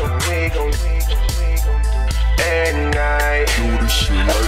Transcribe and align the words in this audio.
we 0.00 0.48
gon' 0.50 0.72
at 2.40 2.74
night, 2.94 4.43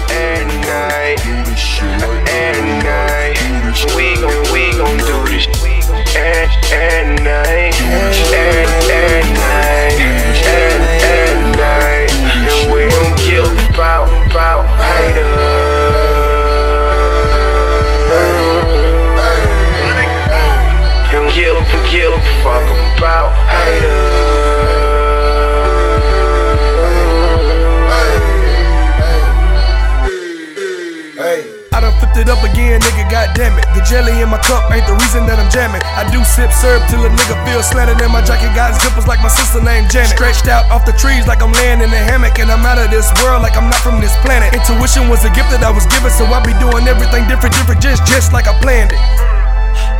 cup 34.46 34.70
ain't 34.70 34.86
the 34.86 34.94
reason 35.02 35.26
that 35.26 35.42
I'm 35.42 35.50
jamming. 35.50 35.82
I 35.82 36.06
do 36.14 36.22
sip 36.22 36.54
syrup 36.54 36.86
till 36.86 37.02
a 37.02 37.10
nigga 37.10 37.34
feel 37.42 37.60
slanted 37.66 37.98
in 37.98 38.10
my 38.14 38.22
jacket. 38.22 38.54
Got 38.54 38.78
zippers 38.78 39.10
like 39.10 39.18
my 39.18 39.28
sister 39.28 39.58
named 39.58 39.90
Janet. 39.90 40.14
Stretched 40.14 40.46
out 40.46 40.70
off 40.70 40.86
the 40.86 40.94
trees 40.94 41.26
like 41.26 41.42
I'm 41.42 41.52
laying 41.58 41.82
in 41.82 41.90
a 41.90 42.02
hammock. 42.06 42.38
And 42.38 42.48
I'm 42.48 42.62
out 42.62 42.78
of 42.78 42.88
this 42.94 43.10
world 43.20 43.42
like 43.42 43.58
I'm 43.58 43.66
not 43.66 43.82
from 43.82 43.98
this 43.98 44.14
planet. 44.22 44.54
Intuition 44.54 45.10
was 45.10 45.26
a 45.26 45.32
gift 45.34 45.50
that 45.50 45.66
I 45.66 45.70
was 45.74 45.84
given, 45.90 46.14
so 46.14 46.24
I 46.30 46.38
be 46.46 46.54
doing 46.62 46.86
everything 46.86 47.26
different, 47.26 47.58
different, 47.58 47.82
just, 47.82 48.06
just 48.06 48.30
like 48.30 48.46
I 48.46 48.54
planned 48.62 48.94
it. 48.94 49.02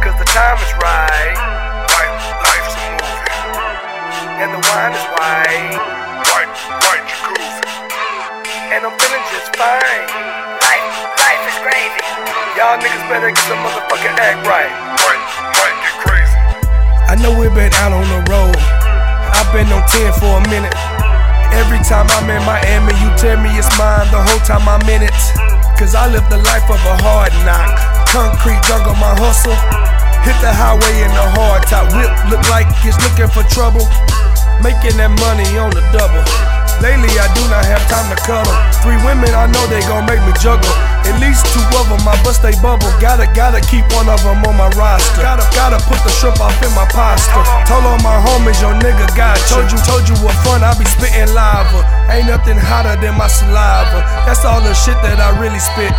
Cause 0.01 0.15
the 0.17 0.29
time 0.31 0.57
is 0.63 0.73
right. 0.79 1.37
Right, 1.91 2.13
life's 2.47 2.75
a. 2.79 2.87
And 4.39 4.51
the 4.55 4.63
wine 4.63 4.95
is 4.95 5.07
white. 5.19 5.75
White, 6.31 6.55
white 6.87 7.05
jacuzzi. 7.11 7.67
And 8.71 8.87
I'm 8.87 8.95
feeling 8.95 9.25
just 9.35 9.51
fine. 9.59 10.26
Y'all 12.57 12.81
niggas 12.81 13.05
better 13.13 13.29
get 13.29 13.45
some 13.45 13.61
motherfucking 13.61 14.17
act 14.17 14.41
right. 14.49 14.73
Right, 15.05 15.21
right, 15.61 15.77
get 15.77 15.97
crazy. 16.01 16.37
I 17.05 17.13
know 17.21 17.29
we've 17.37 17.53
been 17.53 17.69
out 17.85 17.93
on 17.93 18.09
the 18.09 18.25
road. 18.33 18.57
I've 19.37 19.53
been 19.53 19.69
on 19.69 19.85
10 19.85 20.17
for 20.17 20.41
a 20.41 20.43
minute. 20.49 20.73
Every 21.53 21.77
time 21.85 22.09
I'm 22.17 22.25
in 22.33 22.41
Miami, 22.49 22.97
you 23.05 23.13
tell 23.21 23.37
me 23.45 23.53
it's 23.61 23.69
mine 23.77 24.09
the 24.09 24.25
whole 24.25 24.41
time 24.49 24.65
I'm 24.65 24.81
in 24.89 25.05
it. 25.05 25.13
Cause 25.77 25.93
I 25.93 26.09
live 26.09 26.25
the 26.33 26.41
life 26.49 26.65
of 26.73 26.81
a 26.81 26.97
hard 27.05 27.37
knock. 27.45 27.77
Concrete 28.09 28.65
jungle, 28.65 28.97
my 28.97 29.13
hustle. 29.21 29.53
Hit 30.25 30.41
the 30.41 30.49
highway 30.49 31.05
in 31.05 31.13
the 31.13 31.29
hard 31.37 31.61
top. 31.69 31.93
Whip 31.93 32.09
look 32.33 32.41
like 32.49 32.65
it's 32.89 32.97
looking 33.05 33.29
for 33.29 33.45
trouble. 33.53 33.85
Making 34.65 34.97
that 34.97 35.13
money 35.13 35.45
on 35.61 35.77
the 35.77 35.85
double. 35.93 36.25
Lately, 36.85 37.09
I 37.17 37.27
do 37.33 37.43
not 37.49 37.65
have 37.65 37.81
time 37.89 38.07
to 38.13 38.19
cuddle. 38.21 38.53
Three 38.85 39.01
women, 39.01 39.33
I 39.33 39.49
know 39.49 39.65
they 39.73 39.81
gon' 39.89 40.05
make 40.05 40.21
me 40.29 40.33
juggle. 40.37 40.69
At 41.09 41.17
least 41.23 41.49
two 41.55 41.65
of 41.81 41.89
them, 41.89 42.05
I 42.05 42.19
bust 42.21 42.45
they 42.45 42.53
bubble. 42.61 42.91
Gotta, 43.01 43.25
gotta 43.33 43.65
keep 43.65 43.87
one 43.97 44.09
of 44.13 44.21
them 44.21 44.45
on 44.45 44.57
my 44.57 44.69
roster. 44.77 45.23
Gotta, 45.25 45.47
gotta 45.57 45.81
put 45.89 46.03
the 46.05 46.13
shrimp 46.13 46.41
off 46.41 46.57
in 46.61 46.73
my 46.77 46.85
pasta. 46.93 47.41
Told 47.65 47.89
all 47.89 48.01
my 48.05 48.21
homies, 48.21 48.61
your 48.61 48.77
nigga 48.77 49.09
got 49.17 49.41
you. 49.49 49.57
Told 49.57 49.69
you, 49.73 49.81
told 49.89 50.05
you 50.05 50.17
what 50.21 50.37
fun, 50.45 50.61
I 50.61 50.77
be 50.77 50.85
spitting 50.85 51.33
lava. 51.33 51.81
Ain't 52.13 52.29
nothing 52.29 52.59
hotter 52.61 53.01
than 53.01 53.17
my 53.17 53.29
saliva. 53.29 54.05
That's 54.29 54.45
all 54.45 54.61
the 54.61 54.75
shit 54.75 54.99
that 55.01 55.17
I 55.17 55.33
really 55.41 55.63
spit. 55.63 55.95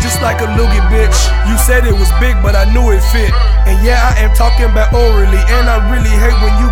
Just 0.00 0.22
like 0.22 0.40
a 0.40 0.48
loogie 0.56 0.82
bitch. 0.90 1.18
You 1.46 1.58
said 1.58 1.84
it 1.84 1.94
was 1.94 2.10
big, 2.18 2.34
but 2.42 2.54
I 2.54 2.66
knew 2.72 2.90
it 2.90 3.02
fit. 3.12 3.30
And 3.68 3.76
yeah, 3.84 4.10
I 4.10 4.24
am 4.24 4.34
talking 4.34 4.66
about 4.66 4.94
orally. 4.94 5.42
And 5.52 5.68
I 5.68 5.78
really 5.90 6.10
hate 6.10 6.34
when 6.42 6.54
you 6.58 6.67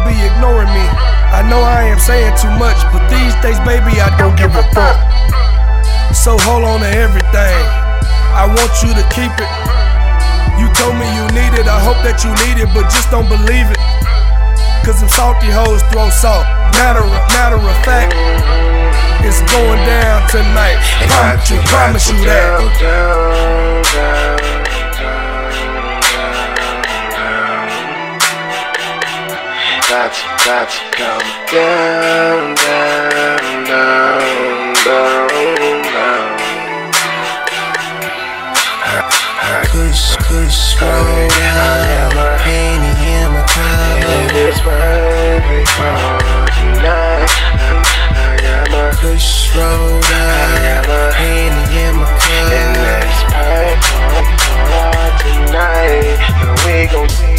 too 2.46 2.58
much, 2.58 2.78
but 2.94 3.02
these 3.10 3.34
days, 3.42 3.58
baby, 3.66 3.98
I 3.98 4.14
don't 4.18 4.38
give 4.38 4.54
a 4.54 4.62
fuck. 4.70 4.94
So 6.14 6.38
hold 6.46 6.62
on 6.62 6.80
to 6.80 6.90
everything. 6.94 7.62
I 8.38 8.46
want 8.46 8.70
you 8.86 8.94
to 8.94 9.04
keep 9.10 9.34
it. 9.34 9.50
You 10.60 10.70
told 10.78 10.94
me 10.94 11.06
you 11.18 11.26
need 11.34 11.58
it, 11.58 11.66
I 11.66 11.82
hope 11.82 11.98
that 12.06 12.22
you 12.22 12.30
need 12.46 12.62
it, 12.62 12.70
but 12.70 12.86
just 12.88 13.10
don't 13.10 13.28
believe 13.28 13.66
it. 13.66 13.80
Cause 14.86 15.02
them 15.02 15.10
salty 15.10 15.50
hoes 15.50 15.82
throw 15.90 16.08
salt. 16.10 16.46
Matter 16.78 17.02
of, 17.02 17.10
matter 17.34 17.58
of 17.58 17.76
fact, 17.82 18.14
it's 19.26 19.42
going 19.50 19.82
down 19.82 20.22
tonight. 20.30 20.78
Promise 21.10 21.50
you, 21.50 21.58
promise 21.66 22.06
you 22.06 22.16
that. 22.30 24.25
Got 30.46 30.70
to, 30.70 30.78
got 30.96 31.20
to 31.20 31.26
go 31.50 31.58
down, 31.58 32.54
down, 32.54 33.66
down, 33.66 34.74
down, 34.86 35.82
down. 35.82 36.38
Kush, 39.66 40.14
kush, 40.22 40.80
roll 40.80 41.28
down. 41.28 42.38
Henny 42.46 42.94
in 43.10 43.26
my 43.34 43.42
And 44.06 44.30
it's 44.38 44.60
perfect 44.60 45.68
for 45.74 45.98
tonight. 46.54 47.26
I 48.14 48.38
got 48.40 48.70
my 48.70 48.86
roll 49.56 49.98
I 49.98 50.06
down. 50.06 50.62
got 50.62 50.86
my 50.86 51.10
Henny 51.18 51.64
in 51.82 51.94
my 51.96 52.06
And 52.06 52.70
cup. 52.70 52.86
that's 52.86 53.18
perfect 53.34 54.38
for 54.70 55.10
tonight. 55.26 56.22
And 56.38 56.54
we 56.62 56.86
gon' 56.86 57.10
we 57.30 57.35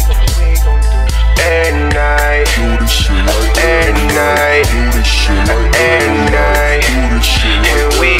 at 5.28 6.08
night. 6.32 6.84
And 7.68 7.92
we 8.00 8.18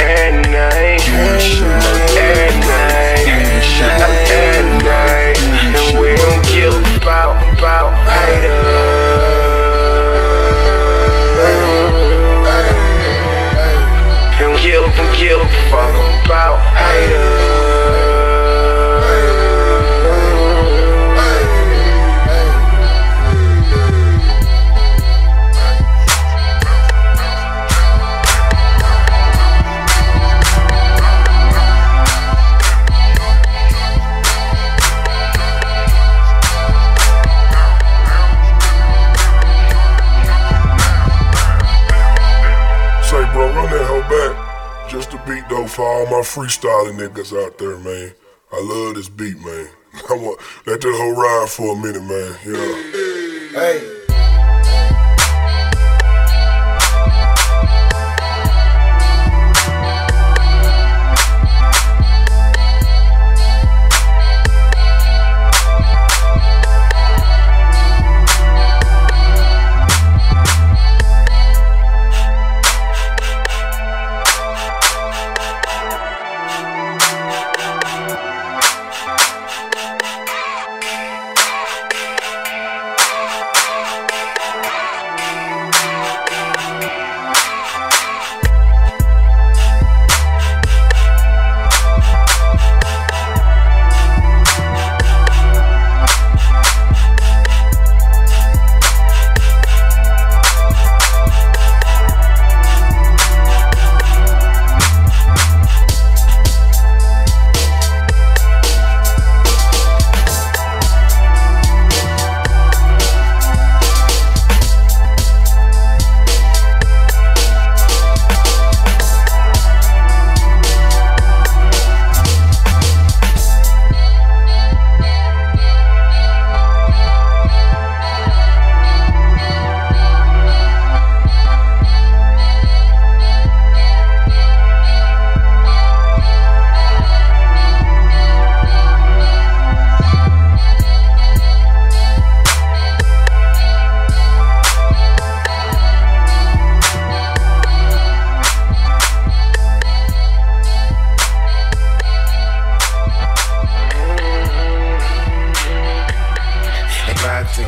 at 0.00 0.32
night, 0.46 1.00
at 1.08 2.52
night, 2.62 2.98
at 4.30 4.84
night. 4.84 5.38
Haters. 8.08 9.08
And 14.40 14.54
give 14.62 14.84
give 15.18 15.40
a 15.40 15.48
fuck 15.70 16.24
about 16.24 16.58
Say, 16.78 17.27
Just 44.98 45.14
a 45.14 45.22
beat 45.28 45.48
though 45.48 45.68
for 45.68 45.86
all 45.86 46.06
my 46.06 46.22
freestyling 46.26 46.98
niggas 46.98 47.32
out 47.32 47.56
there, 47.56 47.78
man. 47.78 48.12
I 48.50 48.60
love 48.60 48.96
this 48.96 49.08
beat, 49.08 49.38
man. 49.38 49.68
I 50.10 50.14
want 50.14 50.40
let 50.66 50.80
that 50.80 50.92
whole 50.92 51.14
ride 51.14 51.48
for 51.48 51.76
a 51.76 51.80
minute, 51.80 52.02
man. 52.02 52.34
Yeah. 52.44 53.60
Hey. 53.60 53.97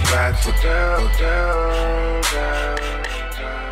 Vibes 0.08 0.46
are 0.46 0.62
down, 0.62 1.02
down, 1.18 2.22
down, 2.32 3.02
down. 3.38 3.69